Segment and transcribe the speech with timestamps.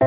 [0.00, 0.06] 弟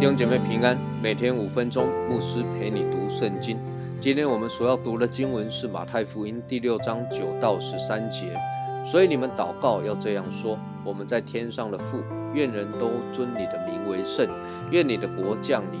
[0.00, 3.58] 兄姐妹平安，每天五分钟，牧师陪你读圣经。
[4.00, 8.36] 今天我们所要读的经文是马太福音第六章九到十三节。
[8.84, 12.02] 所以你们祷告要这样说：我们在天上的父，
[12.34, 14.26] 愿人都尊你的名为圣，
[14.72, 15.80] 愿你的国降临，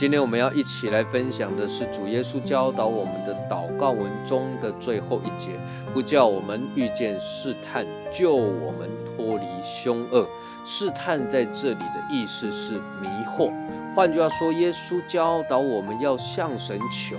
[0.00, 5.50] 今天我们要一起来分享的是主耶稣教导我们的祷告文中的最后一节：
[5.92, 10.26] 不叫我们遇见试探，救我们脱离凶恶。
[10.64, 13.52] 试探在这里的意思是迷惑。
[13.94, 17.16] 换句话说，耶稣教导我们要向神求，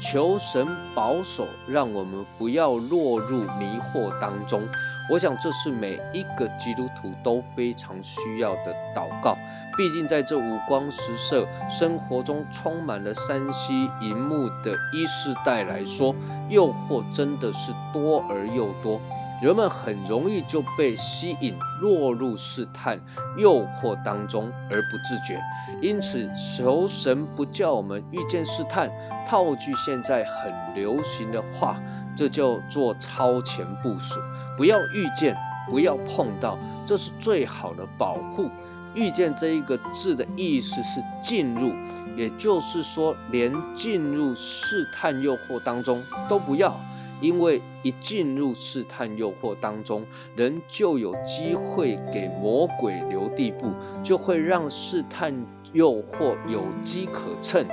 [0.00, 4.62] 求神保守，让我们不要落入迷惑当中。
[5.10, 9.36] 我想，这是每一个基督徒都非常需要的祷告。
[9.76, 16.14] 毕竟，在这五光十色、生活中充满了山西银幕的一世代来说，
[16.48, 19.00] 诱惑真的是多而又多。
[19.40, 23.00] 人们很容易就被吸引，落入试探、
[23.38, 25.40] 诱惑当中而不自觉。
[25.80, 28.90] 因此，求神不叫我们遇见试探。
[29.26, 31.80] 套句现在很流行的话，
[32.14, 34.20] 这叫做超前部署。
[34.58, 35.34] 不要遇见，
[35.70, 38.50] 不要碰到，这是最好的保护。
[38.92, 41.72] 遇见这一个字的意思是进入，
[42.14, 46.78] 也就是说，连进入试探、诱惑当中都不要。
[47.20, 50.04] 因为一进入试探诱惑当中，
[50.36, 55.34] 人就有机会给魔鬼留地步，就会让试探
[55.72, 57.66] 诱惑有机可乘，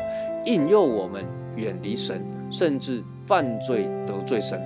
[0.46, 4.62] 引诱我们远离神，甚至犯罪得罪神。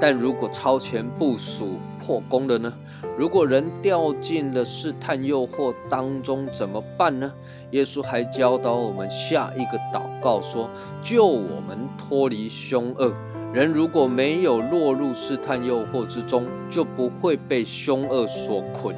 [0.00, 2.72] 但如果超前部署破功了呢？
[3.18, 7.30] 如果人掉进了试探诱惑当中怎么办呢？
[7.72, 10.70] 耶稣还教导我们下一个祷告说：
[11.02, 13.12] 救我们脱离凶恶。
[13.52, 18.94] 人如果没有落入试探诱惑之中，就不会被凶恶所捆，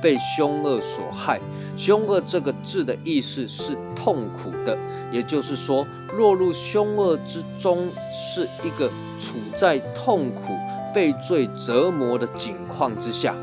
[0.00, 1.40] 被凶恶所害。
[1.76, 4.78] 凶恶这个字的意思是痛苦的，
[5.10, 5.84] 也就是说，
[6.16, 10.42] 落入凶恶之中是一个处在痛苦、
[10.94, 13.34] 被罪折磨的境况之下。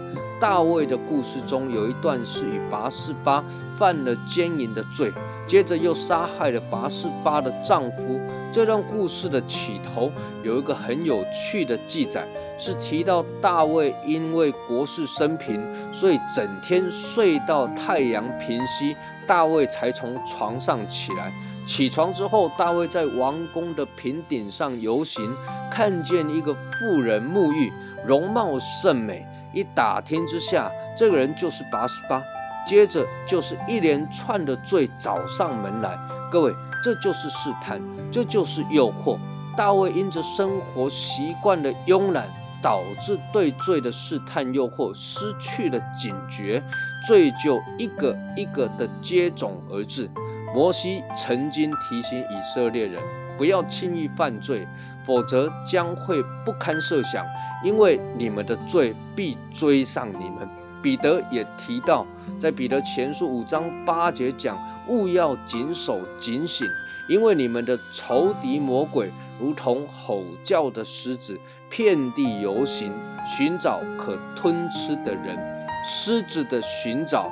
[0.43, 3.41] 大卫的故事中有一段是与拔示巴
[3.77, 5.09] 犯了奸淫的罪，
[5.47, 8.19] 接着又杀害了拔示巴的丈夫。
[8.51, 10.11] 这段故事的起头
[10.43, 12.27] 有一个很有趣的记载，
[12.59, 18.93] 是提到大卫因为国事生平，所以整天睡到太阳平息，
[19.25, 21.31] 大卫才从床上起来。
[21.65, 25.33] 起床之后，大卫在王宫的平顶上游行，
[25.71, 27.71] 看见一个妇人沐浴，
[28.05, 29.25] 容貌甚美。
[29.53, 32.21] 一打听之下，这个人就是八十八，
[32.67, 35.97] 接着就是一连串的罪找上门来。
[36.31, 36.53] 各位，
[36.83, 37.81] 这就是试探，
[38.11, 39.17] 这就是诱惑。
[39.55, 42.27] 大卫因着生活习惯的慵懒，
[42.59, 46.63] 导致对罪的试探诱惑失去了警觉，
[47.05, 50.09] 罪就一个一个的接踵而至。
[50.53, 53.01] 摩西曾经提醒以色列人。
[53.35, 54.67] 不要轻易犯罪，
[55.03, 57.25] 否则将会不堪设想，
[57.63, 60.47] 因为你们的罪必追上你们。
[60.83, 62.05] 彼得也提到，
[62.39, 64.55] 在彼得前书五章八节讲：
[64.87, 66.67] 勿要谨守警醒，
[67.09, 71.39] 因为你们的仇敌魔鬼如同吼叫的狮子，
[71.71, 72.93] 遍地游行，
[73.25, 75.35] 寻找可吞吃的人。
[75.83, 77.31] 狮子的寻找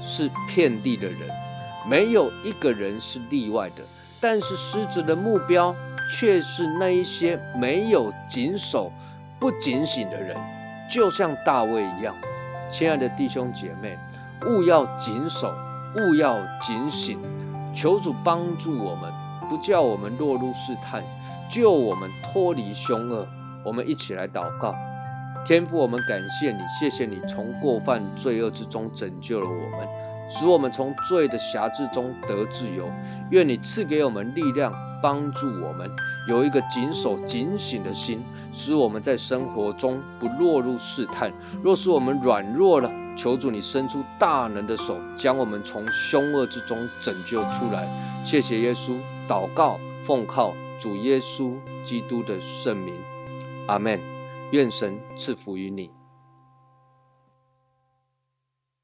[0.00, 1.28] 是遍地的人，
[1.88, 3.82] 没有一个人是例外的。
[4.20, 5.74] 但是狮子的目标
[6.12, 8.92] 却是那一些没有谨守、
[9.38, 10.36] 不警醒的人，
[10.90, 12.14] 就像大卫一样。
[12.68, 13.98] 亲爱的弟兄姐妹，
[14.46, 15.54] 勿要谨守，
[15.96, 17.18] 勿要警醒，
[17.74, 19.10] 求主帮助我们，
[19.48, 21.02] 不叫我们落入试探，
[21.48, 23.26] 救我们脱离凶恶。
[23.64, 24.74] 我们一起来祷告：
[25.46, 29.88] 天父，我们感谢你，谢谢你从过犯罪恶之中拯救了我们。
[30.30, 32.88] 使我们从罪的辖制中得自由。
[33.30, 34.72] 愿你赐给我们力量，
[35.02, 35.90] 帮助我们
[36.28, 38.22] 有一个谨守、警醒的心，
[38.52, 41.32] 使我们在生活中不落入试探。
[41.62, 47.86] 若是我们软弱了，求主你伸出大能的手，将我们从凶恶之中拯救出来。
[48.24, 48.96] 谢谢耶稣，
[49.28, 51.54] 祷告奉靠主耶稣
[51.84, 52.94] 基督的圣名，
[53.66, 53.98] 阿门。
[54.52, 55.99] 愿神赐福于你。